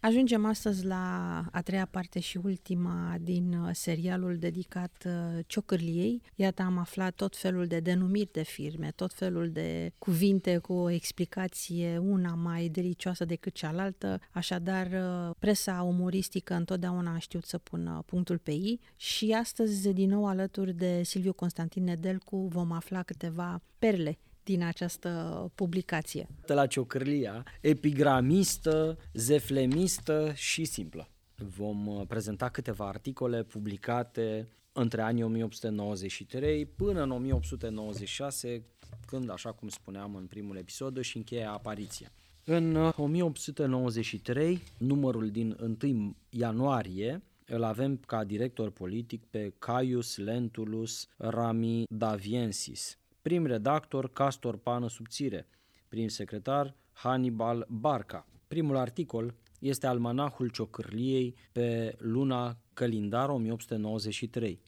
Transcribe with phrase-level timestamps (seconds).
[0.00, 6.22] Ajungem astăzi la a treia parte și ultima din uh, serialul dedicat uh, ciocârliei.
[6.34, 10.90] Iată, am aflat tot felul de denumiri de firme, tot felul de cuvinte cu o
[10.90, 14.20] explicație una mai delicioasă decât cealaltă.
[14.30, 20.08] Așadar, uh, presa umoristică întotdeauna a știut să pună punctul pe ei și astăzi, din
[20.08, 24.18] nou alături de Silviu Constantin Nedelcu, vom afla câteva perle
[24.48, 25.10] din această
[25.54, 26.28] publicație.
[26.46, 31.08] La ciocârlia, epigramistă, zeflemistă și simplă.
[31.36, 38.64] Vom uh, prezenta câteva articole publicate între anii 1893 până în 1896,
[39.06, 42.12] când, așa cum spuneam în primul episod, își încheie apariția.
[42.44, 51.08] În 1893, uh, numărul din 1 ianuarie, îl avem ca director politic pe Caius Lentulus
[51.16, 55.48] Ramidaviensis, prim redactor Castor Pană Subțire,
[55.88, 58.26] prim secretar Hannibal Barca.
[58.48, 64.60] Primul articol este Almanahul Ciocârliei pe luna Călindar 1893.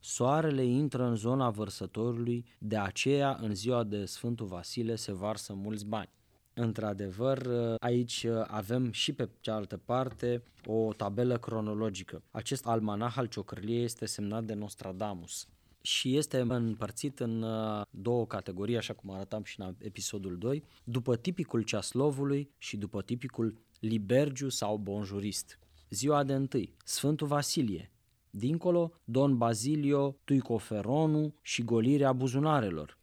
[0.00, 5.86] Soarele intră în zona vărsătorului, de aceea în ziua de Sfântul Vasile se varsă mulți
[5.86, 6.10] bani.
[6.54, 12.22] Într-adevăr, aici avem și pe cealaltă parte o tabelă cronologică.
[12.30, 15.48] Acest almanah al ciocârliei este semnat de Nostradamus
[15.88, 21.16] și este împărțit în uh, două categorii, așa cum arătam și în episodul 2, după
[21.16, 25.58] tipicul ceaslovului și după tipicul libergiu sau bonjurist.
[25.90, 27.92] Ziua de întâi, Sfântul Vasilie,
[28.30, 32.98] dincolo Don Bazilio Tuicoferonu și golirea buzunarelor.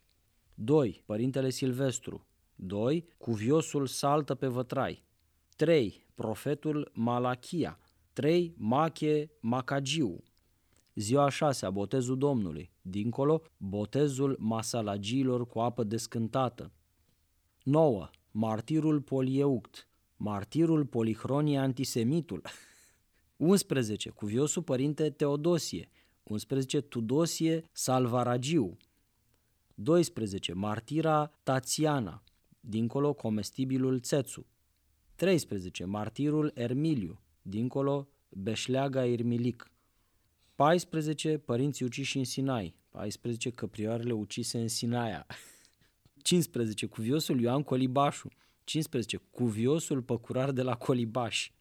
[0.54, 1.04] 2.
[1.06, 2.28] Părintele Silvestru.
[2.56, 3.06] 2.
[3.18, 5.04] Cuviosul saltă pe vătrai.
[5.56, 6.06] 3.
[6.16, 7.80] Profetul Malachia.
[8.14, 8.54] 3.
[8.58, 10.24] Mache Macagiu.
[10.96, 12.74] Ziua a șasea, botezul Domnului.
[12.88, 16.72] Dincolo, botezul masalagilor cu apă descântată.
[17.64, 18.10] 9.
[18.32, 19.88] Martirul Polieuct.
[20.18, 22.42] Martirul Polihronie Antisemitul.
[23.38, 24.10] 11.
[24.10, 25.90] Cuviosul Părinte Teodosie.
[26.24, 26.82] 11.
[26.82, 28.78] Tudosie Salvaragiu.
[29.76, 30.54] 12.
[30.54, 32.24] Martira Tațiana.
[32.60, 34.46] Dincolo, comestibilul Țețu.
[35.16, 35.86] 13.
[35.86, 37.22] Martirul Ermiliu.
[37.42, 39.70] Dincolo, Beșleaga Irmilic.
[40.56, 45.26] 14 părinți uciși în Sinai, 14 căprioarele ucise în Sinaia,
[46.22, 48.30] 15 cuviosul Ioan Colibașu,
[48.64, 51.52] 15 cuviosul păcurar de la Colibaș.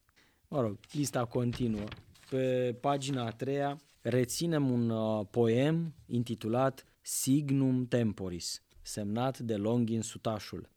[0.49, 1.85] Mă rog, lista continuă.
[2.31, 10.69] Pe pagina a treia reținem un uh, poem intitulat Signum Temporis, semnat de Longin Sutașul.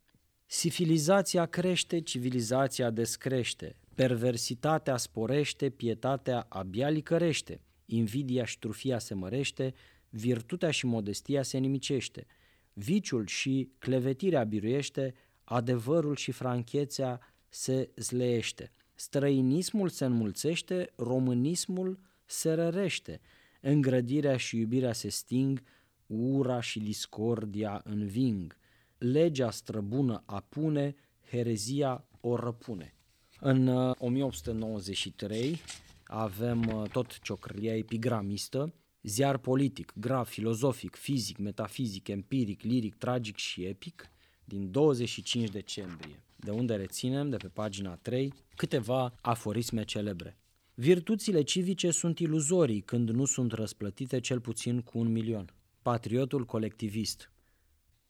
[0.46, 9.74] Sifilizația crește, civilizația descrește, perversitatea sporește, pietatea abia licărește– invidia și trufia se mărește,
[10.10, 12.26] virtutea și modestia se nimicește,
[12.74, 23.20] viciul și clevetirea biruiește, adevărul și franchețea se zleiește, străinismul se înmulțește, românismul se rărește,
[23.62, 25.62] îngrădirea și iubirea se sting,
[26.08, 28.58] ura și discordia înving,
[28.98, 30.96] legea străbună apune,
[31.30, 32.94] herezia o răpune.
[33.40, 35.58] În 1893, uh,
[36.08, 43.64] avem uh, tot ciocrălia epigramistă, ziar politic, graf, filozofic, fizic, metafizic, empiric, liric, tragic și
[43.64, 44.10] epic,
[44.44, 50.38] din 25 decembrie, de unde reținem, de pe pagina 3, câteva aforisme celebre.
[50.74, 55.54] Virtuțile civice sunt iluzorii când nu sunt răsplătite cel puțin cu un milion.
[55.82, 57.32] Patriotul colectivist.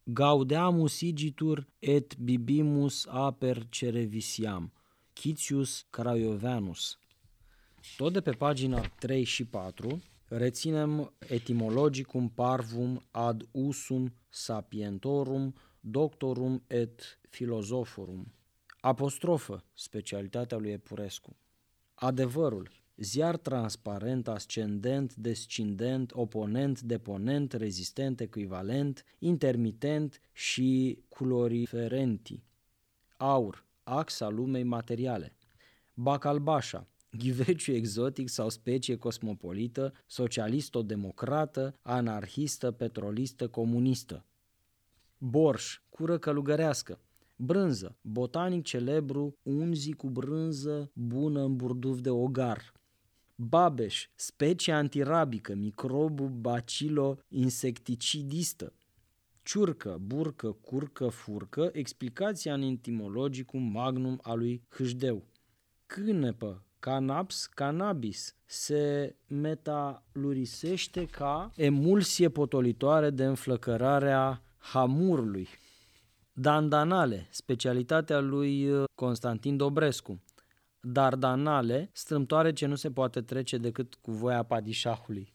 [0.04, 4.74] Gaudeamus igitur et bibimus aper cerevisiam.
[5.14, 7.00] Chitius Craioveanus.
[7.98, 17.20] Tot de pe pagina 3 și 4 reținem etimologicum parvum ad usum sapientorum doctorum et
[17.30, 18.34] filozoforum.
[18.80, 21.36] Apostrofă, specialitatea lui Epurescu.
[21.94, 32.44] Adevărul, ziar transparent, ascendent, descendent, oponent, deponent, rezistent, echivalent, intermitent și culoriferenti.
[33.18, 35.36] Aur, axa lumei materiale.
[35.94, 44.26] Bacalbașa, ghiveciu exotic sau specie cosmopolită, socialisto-democrată, anarhistă, petrolistă, comunistă.
[45.18, 47.00] Borș, cură călugărească.
[47.36, 52.72] Brânză, botanic celebru, unzi cu brânză bună în burduf de ogar.
[53.36, 58.74] Babeș, specie antirabică, microbu bacilo insecticidistă.
[59.44, 65.28] Ciurcă, burcă, curcă, furcă, explicația în etimologicum magnum a lui Hâșdeu.
[65.86, 75.48] Cânepă, canaps, cannabis, se metalurisește ca emulsie potolitoare de înflăcărare a hamurului.
[76.34, 80.22] Dandanale, specialitatea lui uh, Constantin Dobrescu.
[80.80, 85.34] dardanale, strâmtoare ce nu se poate trece decât cu voia padișahului.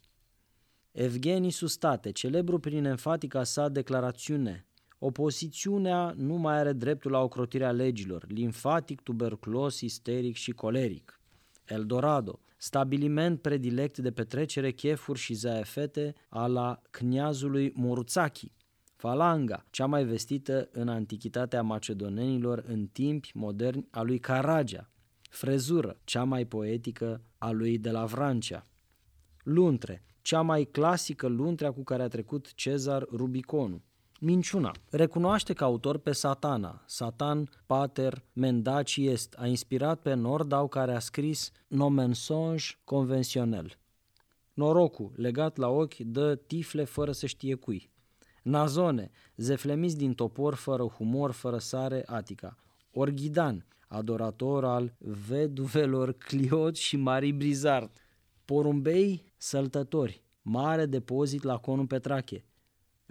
[0.93, 4.67] Evgeni Sustate, celebru prin enfatica sa declarațiune,
[4.99, 11.21] opozițiunea nu mai are dreptul la ocrotirea legilor, limfatic, tuberculos, isteric și coleric.
[11.65, 18.53] Eldorado, stabiliment predilect de petrecere, chefuri și zaefete a la cniazului Moruțachi,
[18.97, 24.91] Falanga, cea mai vestită în antichitatea macedonenilor în timpi moderni a lui Caragea,
[25.31, 28.67] frezură, cea mai poetică a lui de la Vrancea,
[29.43, 33.83] luntre, cea mai clasică luntrea cu care a trecut Cezar Rubiconu,
[34.25, 34.73] Minciuna.
[34.91, 40.99] Recunoaște ca autor pe Satana, Satan Pater Mendaci est, a inspirat pe Nordau care a
[40.99, 43.79] scris Nomensonge convenționel.
[44.53, 47.91] Norocul, legat la ochi, dă tifle fără să știe cui.
[48.43, 52.59] Nazone, zeflemis din topor fără humor, fără sare, Atica.
[52.93, 57.91] Orghidan, adorator al veduvelor Cliot și Marii Brizard.
[58.45, 62.45] Porumbei, săltători, mare depozit la conul Petrache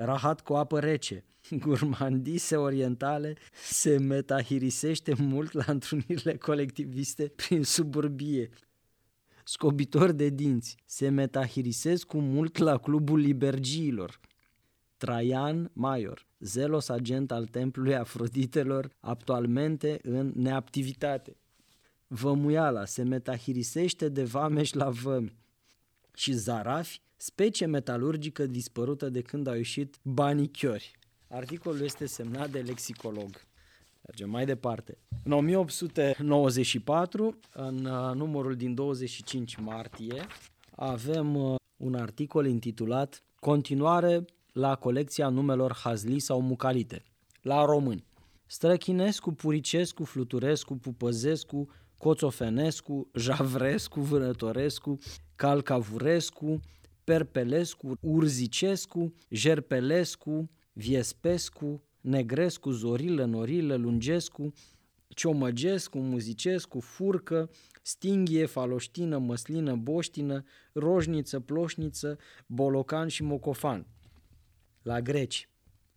[0.05, 1.25] rahat cu apă rece.
[1.63, 8.49] Gurmandise orientale se metahirisește mult la întrunirile colectiviste prin suburbie.
[9.43, 14.19] Scobitor de dinți se metahirisesc cu mult la clubul libergiilor.
[14.97, 21.35] Traian Maior, zelos agent al templului Afroditelor, actualmente în neactivitate.
[22.07, 25.35] Vămuiala se metahirisește de vameș la vămi.
[26.13, 30.91] Și zarafi specie metalurgică dispărută de când au ieșit banii chiori.
[31.27, 33.29] Articolul este semnat de lexicolog.
[34.07, 34.97] Mergem mai departe.
[35.23, 40.27] În 1894, în uh, numărul din 25 martie,
[40.75, 47.03] avem uh, un articol intitulat Continuare la colecția numelor Hazli sau Mucalite,
[47.41, 48.05] la români.
[48.45, 54.97] Străchinescu, Puricescu, Fluturescu, Pupăzescu, Coțofenescu, Javrescu, Vânătorescu,
[55.35, 56.61] Calcavurescu,
[57.11, 64.53] Perpelescu, Urzicescu, Jerpelescu, Viespescu, Negrescu, Zorilă, Norilă, Lungescu,
[65.07, 67.49] Ciomăgescu, Muzicescu, Furcă,
[67.81, 70.43] Stinghie, Faloștină, Măslină, Boștină,
[70.73, 73.87] Roșniță, Ploșniță, Bolocan și Mocofan.
[74.81, 75.49] La greci,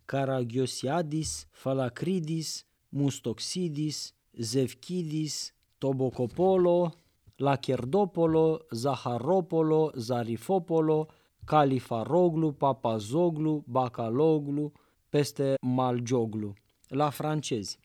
[0.05, 6.95] Caragiosiadis, Falacridis, Mustoxidis, Zevchidis, Tobocopolo,
[7.39, 11.09] Lacherdopolo, Zaharopolo, Zarifopolo,
[11.45, 14.73] Califaroglu, Papazoglu, Bacaloglu,
[15.11, 16.55] peste Malgioglu.
[16.91, 17.79] La francezi,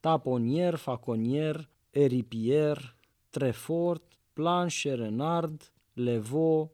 [0.00, 2.78] Taponier, Faconier, Eripier,
[3.30, 4.02] Trefort,
[4.32, 6.72] Planche, Renard, Levo,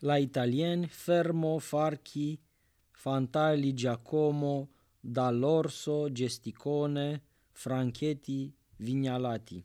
[0.00, 2.38] la italieni, Fermo, Farchi,
[2.92, 4.68] Fantali, Giacomo,
[5.00, 7.22] Dall'Orso, Gesticone,
[7.52, 9.64] Franchetti, Vignalati.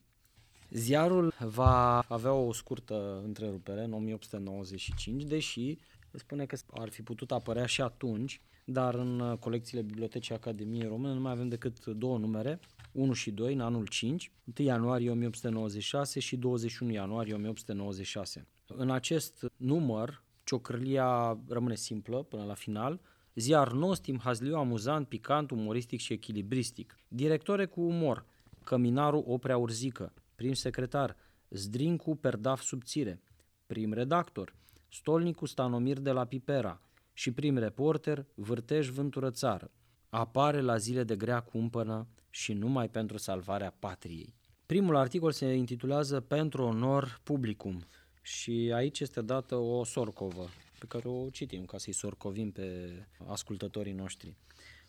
[0.75, 5.77] Ziarul va avea o scurtă întrerupere în 1895, deși
[6.11, 11.19] spune că ar fi putut apărea și atunci, dar în colecțiile Bibliotecii Academiei Române nu
[11.19, 12.59] mai avem decât două numere,
[12.91, 18.47] 1 și 2 în anul 5, 1 ianuarie 1896 și 21 ianuarie 1896.
[18.67, 22.99] În acest număr, ciocrâlia rămâne simplă până la final,
[23.35, 26.97] ziar nostim, hazliu, amuzant, picant, umoristic și echilibristic.
[27.07, 28.25] Directore cu umor,
[28.63, 30.13] Căminarul Oprea Urzică,
[30.43, 31.15] prim secretar,
[31.49, 33.21] Zdrincu Perdaf Subțire,
[33.65, 34.55] prim redactor,
[34.89, 36.81] Stolnicu Stanomir de la Pipera
[37.13, 39.71] și prim reporter Vârtej Vântură Țară.
[40.09, 44.33] Apare la zile de grea cumpănă și numai pentru salvarea patriei.
[44.65, 47.85] Primul articol se intitulează Pentru onor publicum
[48.21, 52.89] și aici este dată o sorcovă pe care o citim ca să-i sorcovim pe
[53.27, 54.35] ascultătorii noștri.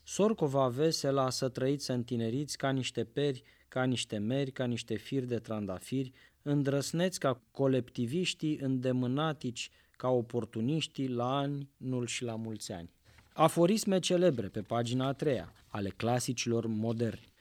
[0.04, 3.42] Sorcova vesela să trăiți întineriți ca niște peri
[3.74, 11.36] ca niște meri, ca niște firi de trandafiri, îndrăsneți ca colectiviștii, îndemânatici ca oportuniștii la
[11.36, 12.90] anul și la mulți ani.
[13.32, 17.32] Aforisme celebre pe pagina a treia ale clasicilor moderni.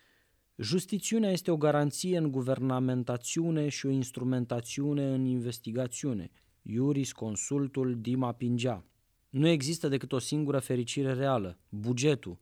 [0.57, 6.31] Justițiunea este o garanție în guvernamentațiune și o instrumentațiune în investigațiune.
[6.61, 8.85] Iuris consultul Dima Pingea.
[9.29, 12.37] Nu există decât o singură fericire reală, bugetul.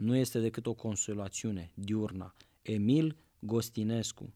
[0.00, 2.34] Nu este decât o consolațiune, diurna.
[2.62, 4.32] Emil Gostinescu.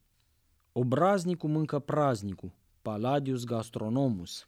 [0.73, 2.53] Obraznicul mâncă praznicul,
[2.83, 4.47] Paladius gastronomus.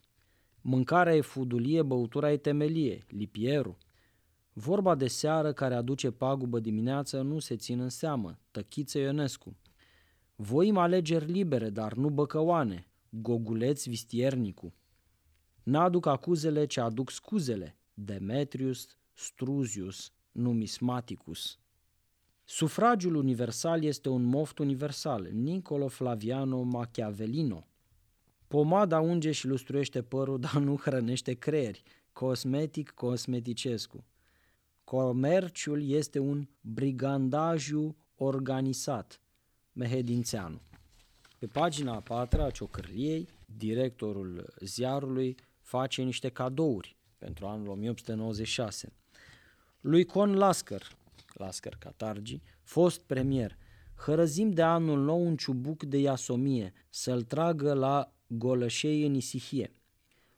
[0.61, 3.77] Mâncarea e fudulie, băutura e temelie, lipierul.
[4.53, 9.57] Vorba de seară care aduce pagubă dimineață nu se țin în seamă, Tăchiță Ionescu.
[10.35, 14.73] Voim alegeri libere, dar nu băcăoane, Goguleț Vistiernicu.
[15.63, 21.59] N-aduc acuzele ce aduc scuzele, Demetrius Struzius Numismaticus.
[22.43, 25.29] Sufragiul universal este un moft universal.
[25.31, 27.67] Niccolo Flaviano Machiavelino.
[28.47, 31.83] Pomada unge și lustruiește părul, dar nu hrănește creieri.
[32.13, 34.03] Cosmetic cosmeticescu.
[34.83, 39.21] Comerciul este un brigandajiu organizat.
[39.73, 40.61] Mehedințeanu.
[41.37, 48.93] Pe pagina a patra a ciocârliei, directorul ziarului face niște cadouri pentru anul 1896.
[49.87, 50.81] Lui Con Lasker,
[51.33, 53.57] Lasker Catargi, fost premier,
[53.95, 59.71] hărăzim de anul nou un ciubuc de iasomie, să-l tragă la golășei în isihie.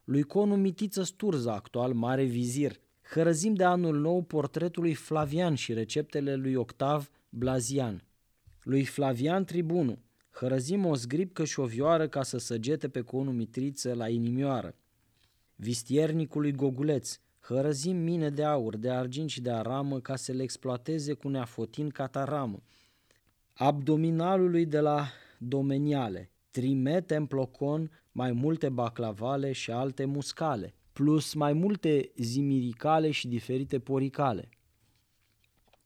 [0.04, 5.74] Lui Conu Mitiță Sturza, actual mare vizir, hărăzim de anul nou portretul lui Flavian și
[5.74, 8.04] receptele lui Octav Blazian.
[8.64, 10.00] Lui Flavian Tribunu,
[10.32, 14.76] hărăzim o zgripcă și o vioară ca să săgete pe Conu Mitriță la inimioară.
[15.56, 17.20] Vistiernicului Goguleț,
[17.54, 21.90] hărăzim mine de aur, de argint și de aramă ca să le exploateze cu neafotin
[21.90, 22.64] cataramă.
[23.54, 31.54] Abdominalului de la domeniale, trimete în plocon mai multe baclavale și alte muscale, plus mai
[31.54, 34.50] multe zimiricale și diferite poricale.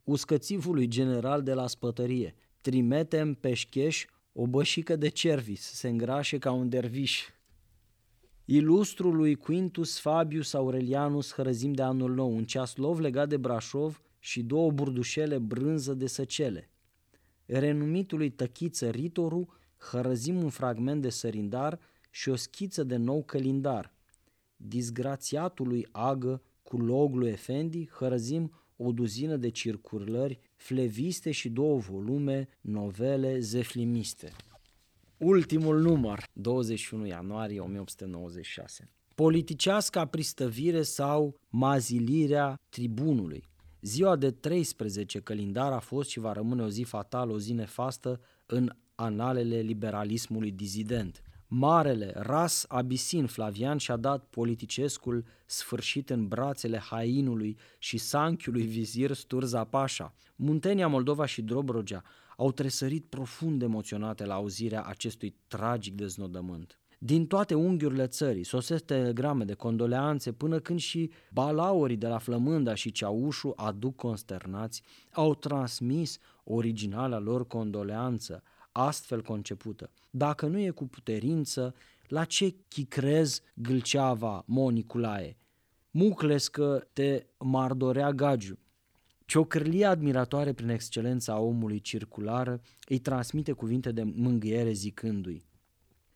[0.04, 6.52] Uscățivului general de la spătărie, trimete în peșcheș o bășică de cervis, se îngrașe ca
[6.52, 7.28] un derviș.
[8.46, 14.70] Ilustrului Quintus Fabius Aurelianus hărăzim de anul nou, un ceaslov legat de Brașov și două
[14.70, 16.70] burdușele brânză de săcele.
[17.46, 21.78] Renumitului Tăchiță Ritoru hărăzim un fragment de sărindar
[22.10, 23.94] și o schiță de nou călindar.
[24.56, 33.38] Disgrațiatului Agă cu loglu Efendi hărăzim o duzină de circulări fleviste și două volume novele
[33.38, 34.32] zeflimiste.
[35.26, 38.90] Ultimul număr, 21 ianuarie 1896.
[39.14, 43.44] Politiceasca pristăvire sau mazilirea tribunului.
[43.80, 48.20] Ziua de 13 călindar a fost și va rămâne o zi fatală, o zi nefastă
[48.46, 51.22] în analele liberalismului dizident.
[51.46, 59.64] Marele ras abisin Flavian și-a dat politicescul sfârșit în brațele hainului și sanchiului vizir Sturza
[59.64, 60.14] Pașa.
[60.36, 62.02] Muntenia, Moldova și Dobrogea
[62.36, 66.78] au tresărit profund emoționate la auzirea acestui tragic deznodământ.
[66.98, 72.74] Din toate unghiurile țării sosesc telegrame de condoleanțe până când și balaurii de la Flămânda
[72.74, 79.90] și Ceaușu aduc consternați, au transmis originala lor condoleanță, astfel concepută.
[80.10, 81.74] Dacă nu e cu puterință,
[82.08, 85.36] la ce chicrez gâlceava Moniculae?
[85.90, 88.58] Mucles că te mardorea gagiu.
[89.26, 95.44] Ciocârlia admiratoare prin excelența omului circulară îi transmite cuvinte de mângâiere zicându-i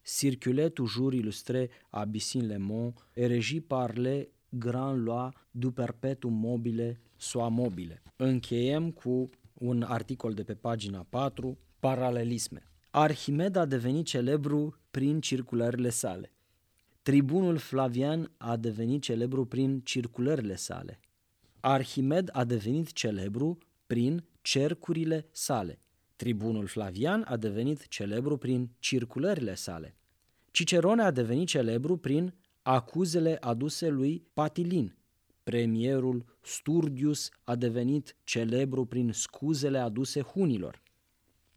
[0.02, 6.32] Circuler toujours illustré à Bissin Le Mont et régi par le grand loi du perpetuum
[6.32, 8.02] mobile soit mobile.
[8.16, 12.62] Încheiem cu un articol de pe pagina 4, paralelisme.
[12.90, 16.32] Arhimed a devenit celebru prin circulările sale.
[17.02, 21.00] Tribunul Flavian a devenit celebru prin circulările sale.
[21.70, 25.78] Arhimed a devenit celebru prin cercurile sale.
[26.16, 29.96] Tribunul Flavian a devenit celebru prin circulările sale.
[30.50, 34.96] Cicerone a devenit celebru prin acuzele aduse lui Patilin.
[35.42, 40.82] Premierul Sturdius a devenit celebru prin scuzele aduse hunilor.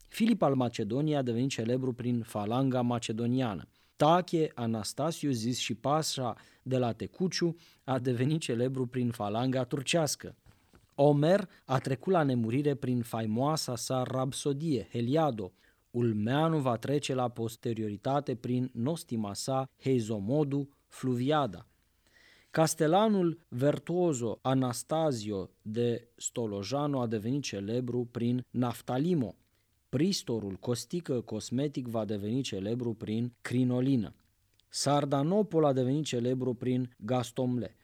[0.07, 3.67] Filip al Macedoniei a devenit celebru prin falanga macedoniană.
[4.01, 10.35] Tache Anastasiu, zis și Pasha de la Tecuciu, a devenit celebru prin falanga turcească.
[10.95, 15.51] Omer a trecut la nemurire prin faimoasa sa rapsodie, Heliado.
[15.91, 21.67] Ulmeanu va trece la posterioritate prin nostima sa Heizomodu Fluviada.
[22.51, 29.35] Castelanul virtuoso Anastasio de Stolojano a devenit celebru prin Naftalimo.
[29.91, 34.13] Pristorul Costică Cosmetic va deveni celebru prin crinolină.
[34.69, 37.75] Sardanopol a devenit celebru prin Gastomle.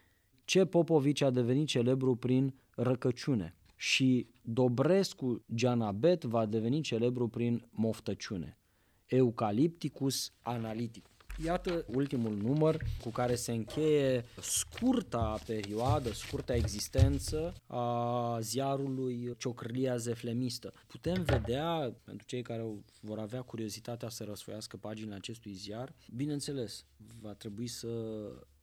[0.45, 3.55] Ce Popovici a devenit celebru prin răcăciune.
[3.75, 8.57] Și Dobrescu Gianabet va deveni celebru prin moftăciune.
[9.05, 11.16] Eucalipticus analyticus.
[11.45, 20.73] Iată ultimul număr cu care se încheie scurta perioadă, scurta existență a ziarului Ciocrlia Zeflemistă.
[20.87, 22.65] Putem vedea, pentru cei care
[23.01, 26.85] vor avea curiozitatea să răsfoiască paginile acestui ziar, bineînțeles,
[27.21, 27.87] va trebui să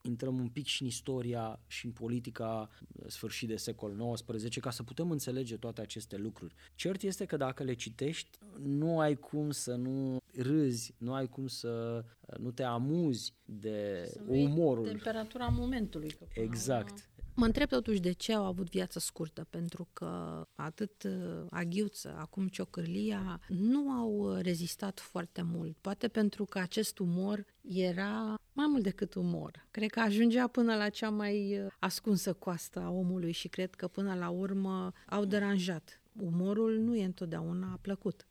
[0.06, 2.70] intrăm un pic și în istoria și în politica
[3.06, 6.54] sfârșit de secol XIX ca să putem înțelege toate aceste lucruri.
[6.74, 11.46] Cert este că dacă le citești, nu ai cum să nu râzi, nu ai cum
[11.46, 12.04] să
[12.38, 14.86] nu te amuzi de să umorul.
[14.86, 16.10] temperatura momentului.
[16.10, 17.08] Că exact.
[17.36, 22.48] Mă întreb totuși de ce au avut viață scurtă, pentru că atât uh, Aghiuță, acum
[22.48, 25.76] Ciocârlia, nu au rezistat foarte mult.
[25.80, 29.66] Poate pentru că acest umor era mai mult decât umor.
[29.70, 33.88] Cred că ajungea până la cea mai uh, ascunsă coastă a omului și cred că
[33.88, 36.00] până la urmă au deranjat.
[36.20, 38.26] Umorul nu e întotdeauna plăcut.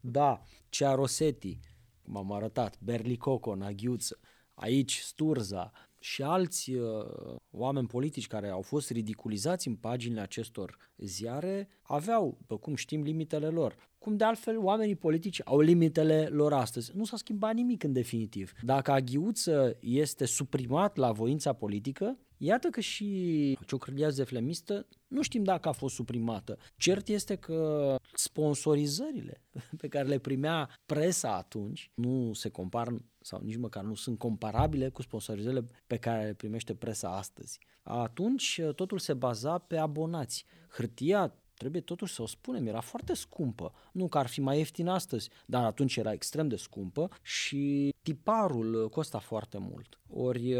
[0.00, 1.60] Da, Cea Rosetti,
[2.02, 4.18] cum am arătat, Berlicoco, Naghiuță,
[4.54, 5.72] aici Sturza,
[6.08, 7.04] și alți uh,
[7.50, 13.48] oameni politici care au fost ridiculizați în paginile acestor ziare aveau, după cum știm, limitele
[13.48, 13.76] lor.
[13.98, 16.90] Cum de altfel oamenii politici au limitele lor astăzi.
[16.94, 18.52] Nu s-a schimbat nimic în definitiv.
[18.62, 25.68] Dacă aghiuță este suprimat la voința politică, Iată că și ciocrălia zeflemistă nu știm dacă
[25.68, 26.58] a fost suprimată.
[26.76, 29.42] Cert este că sponsorizările
[29.80, 34.88] pe care le primea presa atunci nu se compară sau nici măcar nu sunt comparabile
[34.88, 37.58] cu sponsorizările pe care le primește presa astăzi.
[37.82, 40.44] Atunci totul se baza pe abonați.
[40.68, 43.72] Hârtia trebuie totuși să o spunem, era foarte scumpă.
[43.92, 48.88] Nu că ar fi mai ieftin astăzi, dar atunci era extrem de scumpă și tiparul
[48.88, 49.98] costa foarte mult.
[50.10, 50.56] Ori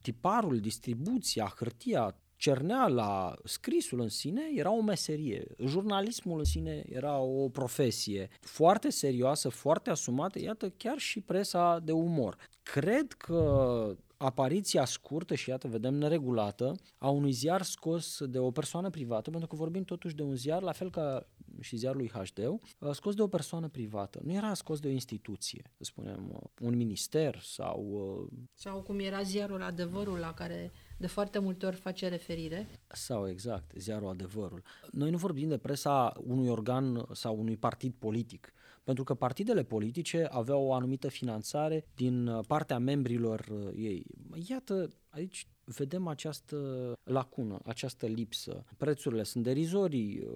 [0.00, 7.48] tiparul, distribuția, hârtia, cerneala, scrisul în sine era o meserie, jurnalismul în sine era o
[7.48, 12.36] profesie foarte serioasă, foarte asumată, iată chiar și presa de umor.
[12.62, 18.90] Cred că apariția scurtă și iată vedem neregulată a unui ziar scos de o persoană
[18.90, 21.26] privată, pentru că vorbim totuși de un ziar, la fel ca
[21.60, 22.60] și ziarul lui HD,
[22.92, 24.20] scos de o persoană privată.
[24.22, 27.86] Nu era scos de o instituție, să spunem, un minister sau...
[27.90, 32.68] Uh, sau cum era ziarul Adevărul la care de foarte multe ori face referire.
[32.86, 34.62] Sau exact, ziarul Adevărul.
[34.92, 38.52] Noi nu vorbim de presa unui organ sau unui partid politic,
[38.88, 44.06] pentru că partidele politice aveau o anumită finanțare din partea membrilor uh, ei.
[44.48, 46.56] Iată, aici vedem această
[47.04, 48.64] lacună, această lipsă.
[48.76, 50.26] Prețurile sunt derizorii,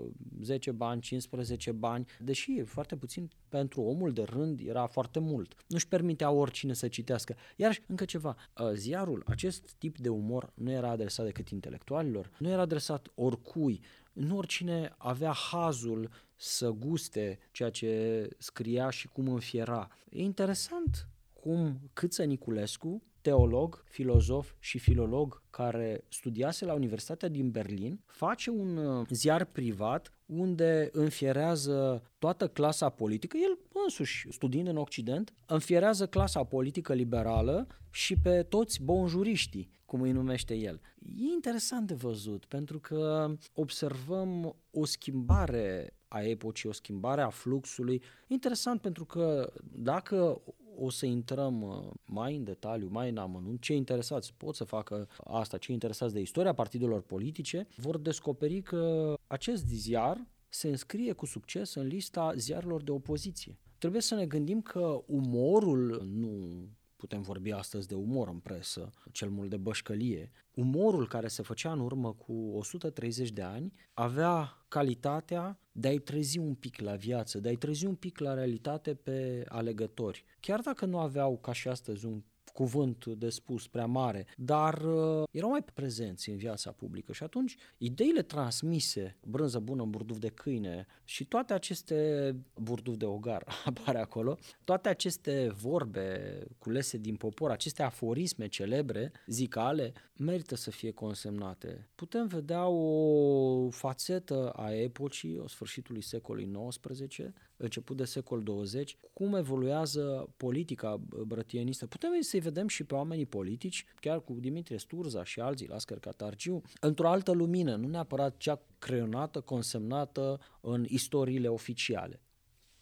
[0.43, 5.55] 10 bani, 15 bani, deși e foarte puțin pentru omul de rând era foarte mult.
[5.69, 7.35] Nu-și permitea oricine să citească.
[7.57, 12.49] Iar încă ceva, ă, ziarul, acest tip de umor nu era adresat decât intelectualilor, nu
[12.49, 13.81] era adresat oricui,
[14.13, 16.11] nu oricine avea hazul
[16.43, 19.89] să guste ceea ce scria și cum înfiera.
[20.11, 28.01] E interesant cum Câță Niculescu teolog, filozof și filolog care studiase la Universitatea din Berlin,
[28.07, 35.33] face un uh, ziar privat unde înfierează toată clasa politică, el însuși studiind în Occident,
[35.47, 40.81] înfierează clasa politică liberală și pe toți bonjuriștii, cum îi numește el.
[41.17, 48.03] E interesant de văzut, pentru că observăm o schimbare a epocii, o schimbare a fluxului.
[48.27, 50.43] Interesant pentru că dacă
[50.77, 53.61] o să intrăm uh, mai în detaliu, mai în amănunt.
[53.61, 59.15] Cei interesați pot să facă asta, cei interesați de istoria partidelor politice vor descoperi că
[59.27, 63.59] acest ziar se înscrie cu succes în lista ziarelor de opoziție.
[63.79, 66.67] Trebuie să ne gândim că umorul nu
[67.03, 70.31] putem vorbi astăzi de umor în presă, cel mult de bășcălie.
[70.55, 76.39] Umorul care se făcea în urmă cu 130 de ani avea calitatea de a-i trezi
[76.39, 80.25] un pic la viață, de a-i trezi un pic la realitate pe alegători.
[80.41, 85.23] Chiar dacă nu aveau ca și astăzi un cuvânt de spus prea mare, dar uh,
[85.31, 90.29] erau mai prezenți în viața publică și atunci ideile transmise, brânză bună în burduf de
[90.29, 97.51] câine și toate aceste burduf de ogar apare acolo, toate aceste vorbe culese din popor,
[97.51, 101.89] aceste aforisme celebre, zicale, merită să fie consemnate.
[101.95, 107.17] Putem vedea o fațetă a epocii, o sfârșitului secolului XIX,
[107.57, 111.87] început de secol 20, cum evoluează politica brătienistă.
[111.87, 116.63] Putem să-i vedem și pe oamenii politici, chiar cu Dimitrie Sturza și alții, Lascar Catargiu,
[116.81, 122.21] într-o altă lumină, nu neapărat cea creionată, consemnată în istoriile oficiale.